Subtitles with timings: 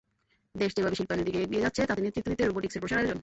[0.61, 3.17] দেশ যেভাবে শিল্পায়নের দিকে এগিয়ে যাচ্ছে, তাতে নেতৃত্ব দিতে রোবটিকসের প্রসার প্রয়োজন।